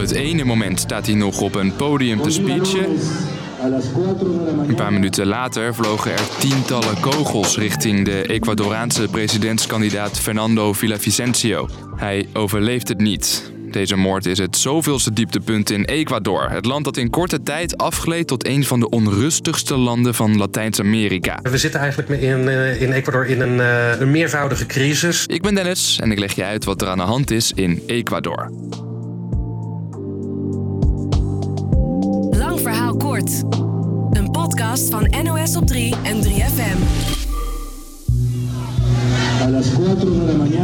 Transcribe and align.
Op 0.00 0.06
het 0.06 0.16
ene 0.16 0.44
moment 0.44 0.80
staat 0.80 1.06
hij 1.06 1.14
nog 1.14 1.40
op 1.40 1.54
een 1.54 1.76
podium 1.76 2.22
te 2.22 2.30
speechen. 2.30 2.86
Een 4.68 4.74
paar 4.74 4.92
minuten 4.92 5.26
later 5.26 5.74
vlogen 5.74 6.12
er 6.12 6.28
tientallen 6.38 7.00
kogels 7.00 7.56
richting 7.56 8.04
de 8.04 8.22
Ecuadoraanse 8.22 9.08
presidentskandidaat 9.08 10.20
Fernando 10.20 10.72
Villavicencio. 10.72 11.68
Hij 11.96 12.26
overleeft 12.32 12.88
het 12.88 12.98
niet. 12.98 13.52
Deze 13.70 13.96
moord 13.96 14.26
is 14.26 14.38
het 14.38 14.56
zoveelste 14.56 15.12
dieptepunt 15.12 15.70
in 15.70 15.84
Ecuador. 15.84 16.50
Het 16.50 16.64
land 16.66 16.84
dat 16.84 16.96
in 16.96 17.10
korte 17.10 17.42
tijd 17.42 17.76
afgleed 17.76 18.26
tot 18.26 18.46
een 18.46 18.64
van 18.64 18.80
de 18.80 18.88
onrustigste 18.88 19.76
landen 19.76 20.14
van 20.14 20.36
Latijns-Amerika. 20.36 21.38
We 21.42 21.58
zitten 21.58 21.80
eigenlijk 21.80 22.22
in, 22.22 22.48
eh, 22.48 22.82
in 22.82 22.92
Ecuador 22.92 23.26
in 23.26 23.40
een, 23.40 23.60
eh, 23.60 24.00
een 24.00 24.10
meervoudige 24.10 24.66
crisis. 24.66 25.26
Ik 25.26 25.42
ben 25.42 25.54
Dennis 25.54 25.98
en 26.02 26.10
ik 26.10 26.18
leg 26.18 26.34
je 26.34 26.44
uit 26.44 26.64
wat 26.64 26.82
er 26.82 26.88
aan 26.88 26.98
de 26.98 27.04
hand 27.04 27.30
is 27.30 27.52
in 27.54 27.82
Ecuador. 27.86 28.50
Een 33.20 34.30
podcast 34.32 34.90
van 34.90 35.14
NOS 35.22 35.56
op 35.56 35.66
3 35.66 35.94
en 36.02 36.22
3FM. 36.22 36.78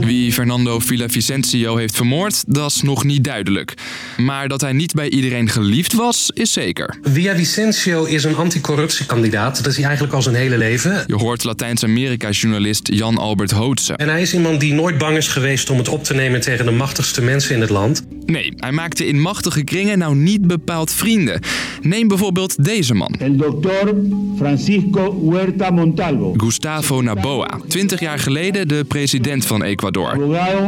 Wie 0.00 0.32
Fernando 0.32 0.78
Villavicencio 0.78 1.76
heeft 1.76 1.96
vermoord, 1.96 2.44
dat 2.46 2.70
is 2.70 2.82
nog 2.82 3.04
niet 3.04 3.24
duidelijk. 3.24 3.74
Maar 4.16 4.48
dat 4.48 4.60
hij 4.60 4.72
niet 4.72 4.94
bij 4.94 5.08
iedereen 5.08 5.48
geliefd 5.48 5.92
was, 5.92 6.30
is 6.34 6.52
zeker. 6.52 6.98
Vicencio 7.12 8.04
is 8.04 8.24
een 8.24 8.36
anticorruptiekandidaat. 8.36 9.56
Dat 9.56 9.66
is 9.66 9.76
hij 9.76 9.84
eigenlijk 9.84 10.14
al 10.14 10.22
zijn 10.22 10.34
hele 10.34 10.58
leven. 10.58 11.04
Je 11.06 11.14
hoort 11.16 11.44
Latijns-Amerika-journalist 11.44 12.88
Jan 12.92 13.18
Albert 13.18 13.50
Hootse. 13.50 13.94
En 13.94 14.08
hij 14.08 14.22
is 14.22 14.34
iemand 14.34 14.60
die 14.60 14.72
nooit 14.72 14.98
bang 14.98 15.16
is 15.16 15.28
geweest 15.28 15.70
om 15.70 15.78
het 15.78 15.88
op 15.88 16.04
te 16.04 16.14
nemen 16.14 16.40
tegen 16.40 16.64
de 16.64 16.70
machtigste 16.70 17.22
mensen 17.22 17.54
in 17.54 17.60
het 17.60 17.70
land. 17.70 18.02
Nee, 18.30 18.52
hij 18.56 18.72
maakte 18.72 19.06
in 19.06 19.20
machtige 19.20 19.64
kringen 19.64 19.98
nou 19.98 20.16
niet 20.16 20.46
bepaald 20.46 20.92
vrienden. 20.92 21.40
Neem 21.82 22.08
bijvoorbeeld 22.08 22.64
deze 22.64 22.94
man. 22.94 23.14
El 23.18 23.36
doctor 23.36 23.94
Francisco 24.36 25.20
Huerta 25.20 25.70
Montalvo. 25.70 26.34
Gustavo 26.36 27.00
Naboa, 27.00 27.60
20 27.68 28.00
jaar 28.00 28.18
geleden 28.18 28.68
de 28.68 28.84
president 28.88 29.46
van 29.46 29.62
Ecuador. 29.62 30.18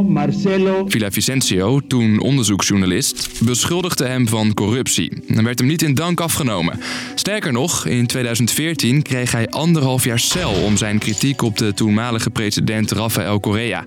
Marcelo 0.05 0.85
Villavicencio, 0.89 1.81
toen 1.87 2.21
onderzoeksjournalist, 2.21 3.29
beschuldigde 3.45 4.07
hem 4.07 4.29
van 4.29 4.55
corruptie. 4.55 5.13
En 5.27 5.45
werd 5.45 5.59
hem 5.59 5.69
niet 5.69 5.83
in 5.83 5.95
dank 5.95 6.21
afgenomen. 6.21 6.81
Sterker 7.15 7.53
nog, 7.53 7.87
in 7.87 8.07
2014 8.07 9.03
kreeg 9.03 9.33
hij 9.33 9.49
anderhalf 9.49 10.05
jaar 10.05 10.19
cel 10.19 10.53
om 10.53 10.77
zijn 10.77 10.99
kritiek 10.99 11.43
op 11.43 11.59
de 11.59 11.75
toenmalige 11.75 12.31
president 12.31 12.91
Rafael 12.91 13.41
Correa. 13.41 13.85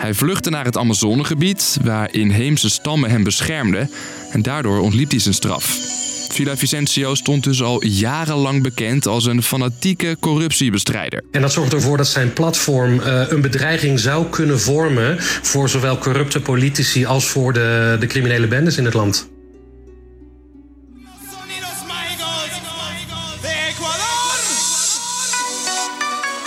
Hij 0.00 0.14
vluchtte 0.14 0.50
naar 0.50 0.64
het 0.64 0.76
Amazonegebied, 0.76 1.78
waar 1.82 2.12
inheemse 2.12 2.70
stammen 2.70 3.10
hem 3.10 3.22
beschermden. 3.22 3.90
En 4.32 4.42
daardoor 4.42 4.80
ontliep 4.80 5.10
hij 5.10 5.18
zijn 5.18 5.34
straf. 5.34 5.78
Villavicencio 6.28 7.14
stond 7.14 7.44
dus 7.44 7.62
al 7.62 7.84
jarenlang 7.84 8.62
bekend 8.62 9.06
als 9.06 9.26
een 9.26 9.42
fanatieke 9.42 10.16
corruptiebestrijder. 10.20 11.22
En 11.30 11.40
dat 11.40 11.52
zorgt 11.52 11.72
ervoor 11.72 11.96
dat 11.96 12.08
zijn 12.08 12.32
platform 12.32 13.00
eh, 13.00 13.22
een 13.28 13.40
bedreiging 13.40 14.00
zou 14.00 14.26
kunnen 14.26 14.60
vormen 14.60 15.16
voor 15.20 15.68
zowel 15.68 15.98
corrupte 15.98 16.40
politici 16.40 17.04
als 17.04 17.26
voor 17.26 17.52
de, 17.52 17.96
de 18.00 18.06
criminele 18.06 18.46
bendes 18.46 18.76
in 18.76 18.84
het 18.84 18.94
land. 18.94 19.28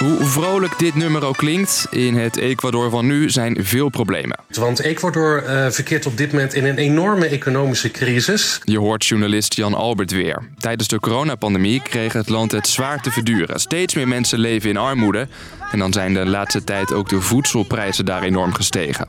Hoe 0.03 0.25
vrolijk 0.25 0.79
dit 0.79 0.95
nummer 0.95 1.25
ook 1.25 1.37
klinkt, 1.37 1.87
in 1.89 2.15
het 2.15 2.37
Ecuador 2.37 2.89
van 2.89 3.05
nu 3.05 3.29
zijn 3.29 3.57
veel 3.61 3.89
problemen. 3.89 4.39
Want 4.47 4.79
Ecuador 4.79 5.43
eh, 5.43 5.69
verkeert 5.69 6.05
op 6.05 6.17
dit 6.17 6.31
moment 6.31 6.53
in 6.53 6.65
een 6.65 6.77
enorme 6.77 7.25
economische 7.25 7.91
crisis. 7.91 8.59
Je 8.63 8.79
hoort 8.79 9.05
journalist 9.05 9.53
Jan 9.53 9.73
Albert 9.73 10.11
weer. 10.11 10.49
Tijdens 10.57 10.87
de 10.87 10.99
coronapandemie 10.99 11.81
kreeg 11.81 12.13
het 12.13 12.29
land 12.29 12.51
het 12.51 12.67
zwaar 12.67 13.01
te 13.01 13.11
verduren. 13.11 13.59
Steeds 13.59 13.93
meer 13.93 14.07
mensen 14.07 14.39
leven 14.39 14.69
in 14.69 14.77
armoede. 14.77 15.27
En 15.71 15.79
dan 15.79 15.93
zijn 15.93 16.13
de 16.13 16.25
laatste 16.25 16.63
tijd 16.63 16.93
ook 16.93 17.09
de 17.09 17.21
voedselprijzen 17.21 18.05
daar 18.05 18.23
enorm 18.23 18.53
gestegen. 18.53 19.07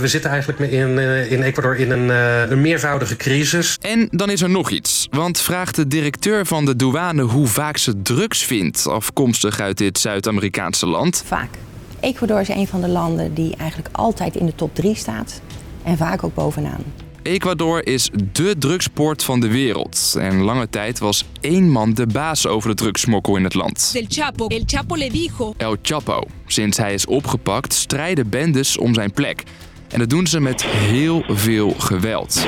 We 0.00 0.08
zitten 0.08 0.30
eigenlijk 0.30 0.58
in, 0.58 0.98
eh, 0.98 1.30
in 1.32 1.42
Ecuador 1.42 1.76
in 1.76 1.90
een, 1.90 2.10
eh, 2.10 2.50
een 2.50 2.60
meervoudige 2.60 3.16
crisis. 3.16 3.78
En 3.80 4.08
dan 4.10 4.30
is 4.30 4.42
er 4.42 4.50
nog 4.50 4.70
iets. 4.70 5.06
Want 5.10 5.40
vraagt 5.40 5.76
de 5.76 5.86
directeur 5.86 6.46
van 6.46 6.64
de 6.64 6.76
douane 6.76 7.22
hoe 7.22 7.46
vaak 7.46 7.76
ze 7.76 8.02
drugs 8.02 8.44
vindt, 8.44 8.86
afkomstig 8.86 9.60
uit 9.60 9.78
dit 9.78 9.98
Zuid-Amerikaanse 9.98 10.86
land. 10.86 11.22
Vaak. 11.26 11.48
Ecuador 12.00 12.40
is 12.40 12.48
een 12.48 12.66
van 12.66 12.80
de 12.80 12.88
landen 12.88 13.34
die 13.34 13.56
eigenlijk 13.56 13.96
altijd 13.96 14.36
in 14.36 14.46
de 14.46 14.54
top 14.54 14.74
3 14.74 14.94
staat. 14.94 15.40
En 15.82 15.96
vaak 15.96 16.24
ook 16.24 16.34
bovenaan. 16.34 16.84
Ecuador 17.22 17.86
is 17.86 18.10
dé 18.32 18.54
drugspoort 18.58 19.24
van 19.24 19.40
de 19.40 19.48
wereld. 19.48 20.14
En 20.18 20.42
lange 20.42 20.68
tijd 20.68 20.98
was 20.98 21.24
één 21.40 21.70
man 21.70 21.94
de 21.94 22.06
baas 22.06 22.46
over 22.46 22.68
de 22.68 22.74
drugssmokkel 22.74 23.36
in 23.36 23.44
het 23.44 23.54
land. 23.54 23.92
del 23.92 24.04
Chapo. 24.08 24.46
El 24.46 24.62
Chapo 24.66 24.96
le 24.96 25.10
dijo 25.10 25.54
El 25.56 25.76
Chapo. 25.82 26.22
Sinds 26.46 26.76
hij 26.76 26.94
is 26.94 27.06
opgepakt 27.06 27.72
strijden 27.72 28.28
bendes 28.28 28.78
om 28.78 28.94
zijn 28.94 29.12
plek. 29.12 29.42
En 29.94 30.00
dat 30.00 30.10
doen 30.10 30.26
ze 30.26 30.40
met 30.40 30.64
heel 30.64 31.24
veel 31.28 31.74
geweld. 31.78 32.46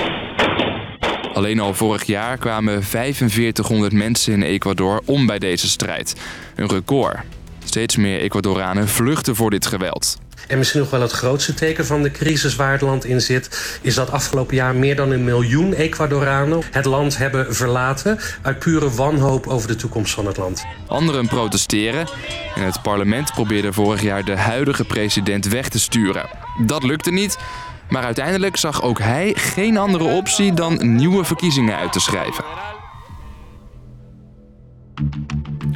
Alleen 1.35 1.61
al 1.61 1.75
vorig 1.75 2.05
jaar 2.05 2.39
kwamen 2.39 2.83
4500 2.83 3.93
mensen 3.93 4.33
in 4.33 4.43
Ecuador 4.43 5.03
om 5.05 5.27
bij 5.27 5.39
deze 5.39 5.69
strijd. 5.69 6.17
Een 6.55 6.69
record. 6.69 7.17
Steeds 7.65 7.97
meer 7.97 8.21
Ecuadoranen 8.21 8.89
vluchten 8.89 9.37
voor 9.37 9.51
dit 9.51 9.67
geweld. 9.67 10.19
En 10.49 10.59
misschien 10.59 10.81
nog 10.81 10.91
wel 10.91 11.01
het 11.01 11.11
grootste 11.13 11.55
teken 11.55 11.87
van 11.87 12.03
de 12.03 12.11
crisis 12.11 12.57
waar 12.57 12.73
het 12.73 12.81
land 12.81 13.05
in 13.05 13.21
zit... 13.21 13.79
is 13.83 13.95
dat 13.95 14.11
afgelopen 14.11 14.57
jaar 14.57 14.75
meer 14.75 14.97
dan 14.97 15.11
een 15.11 15.25
miljoen 15.25 15.75
Ecuadoranen 15.75 16.63
het 16.71 16.85
land 16.85 17.19
hebben 17.19 17.55
verlaten... 17.55 18.19
uit 18.43 18.59
pure 18.59 18.91
wanhoop 18.91 19.47
over 19.47 19.69
de 19.69 19.77
toekomst 19.77 20.15
van 20.15 20.27
het 20.27 20.37
land. 20.37 20.65
Anderen 20.87 21.29
protesteren 21.29 22.07
en 22.55 22.63
het 22.63 22.83
parlement 22.83 23.33
probeerde 23.33 23.73
vorig 23.73 24.03
jaar 24.03 24.25
de 24.25 24.37
huidige 24.37 24.85
president 24.85 25.49
weg 25.49 25.69
te 25.69 25.79
sturen. 25.79 26.46
Dat 26.59 26.83
lukte 26.83 27.11
niet, 27.11 27.39
maar 27.89 28.05
uiteindelijk 28.05 28.57
zag 28.57 28.83
ook 28.83 28.99
hij 28.99 29.33
geen 29.35 29.77
andere 29.77 30.05
optie 30.05 30.55
dan 30.55 30.97
nieuwe 30.97 31.25
verkiezingen 31.25 31.77
uit 31.77 31.93
te 31.93 32.01
schrijven. 32.01 32.45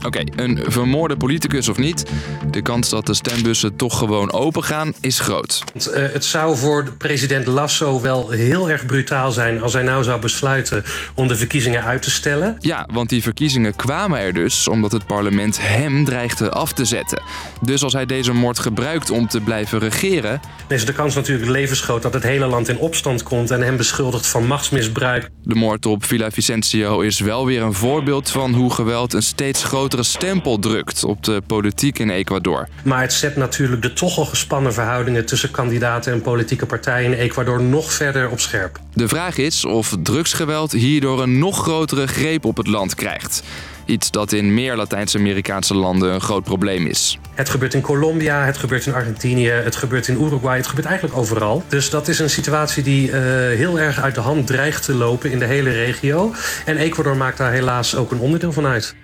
Oké, 0.07 0.21
een 0.37 0.61
vermoorde 0.67 1.17
politicus 1.17 1.69
of 1.69 1.79
niet, 1.79 2.11
de 2.51 2.63
kans 2.63 2.89
dat 2.89 3.07
de 3.07 3.15
stembussen 3.15 3.77
toch 3.77 3.99
gewoon 3.99 4.33
open 4.33 4.65
gaan 4.65 4.93
is 5.01 5.19
groot. 5.19 5.63
Want, 5.73 5.87
eh, 5.87 6.13
het 6.13 6.25
zou 6.25 6.57
voor 6.57 6.85
de 6.85 6.93
president 6.93 7.47
Lasso 7.47 8.01
wel 8.01 8.31
heel 8.31 8.71
erg 8.71 8.87
brutaal 8.87 9.33
zijn... 9.33 9.63
als 9.63 9.73
hij 9.73 9.83
nou 9.83 10.05
zou 10.05 10.21
besluiten 10.21 10.85
om 11.15 11.29
de 11.29 11.37
verkiezingen 11.37 11.85
uit 11.85 12.03
te 12.03 12.11
stellen. 12.11 12.57
Ja, 12.59 12.89
want 12.93 13.09
die 13.09 13.23
verkiezingen 13.23 13.77
kwamen 13.77 14.19
er 14.19 14.33
dus 14.33 14.69
omdat 14.69 14.93
het 14.93 15.07
parlement 15.07 15.59
hem 15.61 16.05
dreigde 16.05 16.51
af 16.51 16.73
te 16.73 16.85
zetten. 16.85 17.23
Dus 17.61 17.83
als 17.83 17.93
hij 17.93 18.07
deze 18.07 18.33
moord 18.33 18.59
gebruikt 18.59 19.11
om 19.11 19.29
te 19.29 19.41
blijven 19.41 19.79
regeren, 19.79 20.41
Dan 20.67 20.77
is 20.77 20.85
de 20.85 20.93
kans 20.93 21.15
natuurlijk 21.15 21.51
levensgroot 21.51 22.03
dat 22.03 22.15
het 22.15 22.23
hele 22.23 22.47
land 22.47 22.69
in 22.69 22.79
opstand 22.79 23.23
komt... 23.23 23.51
en 23.51 23.63
hem 23.63 23.77
beschuldigt 23.77 24.27
van 24.27 24.47
machtsmisbruik. 24.47 25.29
De 25.51 25.57
moord 25.57 25.87
op 25.87 26.05
Villavicencio 26.05 27.01
is 27.01 27.21
wel 27.21 27.47
weer 27.47 27.63
een 27.63 27.75
voorbeeld 27.75 28.31
van 28.31 28.55
hoe 28.55 28.73
geweld 28.73 29.13
een 29.13 29.23
steeds 29.23 29.65
grotere 29.65 30.03
stempel 30.03 30.59
drukt 30.59 31.05
op 31.05 31.25
de 31.25 31.43
politiek 31.47 31.99
in 31.99 32.11
Ecuador. 32.11 32.69
Maar 32.85 33.01
het 33.01 33.13
zet 33.13 33.37
natuurlijk 33.37 33.83
de 33.83 33.93
toch 33.93 34.19
al 34.19 34.25
gespannen 34.25 34.73
verhoudingen... 34.73 35.27
tussen 35.27 35.51
kandidaten 35.51 36.13
en 36.13 36.23
politieke 36.23 36.67
partijen 36.67 37.13
in 37.13 37.19
Ecuador 37.19 37.63
nog 37.63 37.93
verder 37.93 38.31
op 38.31 38.41
scherp. 38.41 38.81
De 39.01 39.09
vraag 39.09 39.37
is 39.37 39.65
of 39.65 39.97
drugsgeweld 40.03 40.73
hierdoor 40.73 41.23
een 41.23 41.39
nog 41.39 41.59
grotere 41.59 42.07
greep 42.07 42.45
op 42.45 42.57
het 42.57 42.67
land 42.67 42.95
krijgt. 42.95 43.43
Iets 43.85 44.11
dat 44.11 44.33
in 44.33 44.55
meer 44.55 44.77
Latijns-Amerikaanse 44.77 45.75
landen 45.75 46.13
een 46.13 46.21
groot 46.21 46.45
probleem 46.45 46.87
is. 46.87 47.19
Het 47.35 47.49
gebeurt 47.49 47.75
in 47.75 47.81
Colombia, 47.81 48.45
het 48.45 48.57
gebeurt 48.57 48.87
in 48.87 48.95
Argentinië, 48.95 49.49
het 49.49 49.77
gebeurt 49.77 50.09
in 50.09 50.23
Uruguay, 50.23 50.57
het 50.57 50.67
gebeurt 50.67 50.87
eigenlijk 50.87 51.19
overal. 51.19 51.65
Dus 51.69 51.91
dat 51.91 52.09
is 52.09 52.19
een 52.19 52.31
situatie 52.31 52.83
die 52.83 53.11
eh, 53.11 53.19
heel 53.57 53.79
erg 53.79 54.01
uit 54.01 54.15
de 54.15 54.21
hand 54.21 54.47
dreigt 54.47 54.85
te 54.85 54.95
lopen 54.95 55.31
in 55.31 55.39
de 55.39 55.47
hele 55.47 55.71
regio. 55.71 56.33
En 56.65 56.77
Ecuador 56.77 57.17
maakt 57.17 57.39
daar 57.39 57.53
helaas 57.53 57.97
ook 57.97 58.11
een 58.11 58.21
onderdeel 58.21 58.53
van 58.53 58.67
uit. 58.67 58.95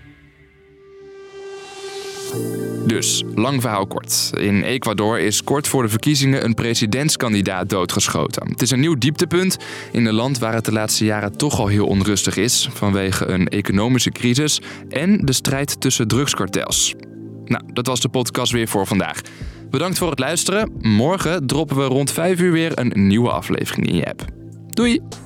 Dus, 2.87 3.23
lang 3.35 3.61
verhaal 3.61 3.87
kort. 3.87 4.31
In 4.39 4.63
Ecuador 4.63 5.19
is 5.19 5.45
kort 5.45 5.69
voor 5.69 5.83
de 5.83 5.89
verkiezingen 5.89 6.45
een 6.45 6.55
presidentskandidaat 6.55 7.69
doodgeschoten. 7.69 8.49
Het 8.49 8.63
is 8.63 8.71
een 8.71 8.81
nieuw 8.81 8.99
dieptepunt 8.99 9.57
in 9.93 10.07
een 10.07 10.15
land 10.15 10.39
waar 10.39 10.55
het 10.55 10.65
de 10.65 10.73
laatste 10.73 11.05
jaren 11.05 11.37
toch 11.37 11.59
al 11.59 11.67
heel 11.67 11.87
onrustig 11.87 12.37
is... 12.37 12.69
vanwege 12.73 13.27
een 13.27 13.49
economische 13.49 14.11
crisis 14.11 14.61
en 14.89 15.19
de 15.25 15.33
strijd 15.33 15.81
tussen 15.81 16.09
drugskartels. 16.09 16.95
Nou, 17.45 17.63
dat 17.73 17.87
was 17.87 18.01
de 18.01 18.09
podcast 18.09 18.53
weer 18.53 18.69
voor 18.69 18.87
vandaag. 18.87 19.21
Bedankt 19.71 19.99
voor 19.99 20.11
het 20.11 20.19
luisteren. 20.19 20.73
Morgen 20.81 21.47
droppen 21.47 21.77
we 21.77 21.85
rond 21.85 22.13
5 22.13 22.41
uur 22.41 22.53
weer 22.53 22.79
een 22.79 22.93
nieuwe 23.09 23.31
aflevering 23.31 23.89
in 23.89 23.97
je 23.97 24.07
app. 24.07 24.25
Doei! 24.69 25.26